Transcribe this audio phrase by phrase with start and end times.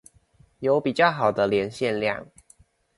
[0.57, 2.25] 有比較好的連線量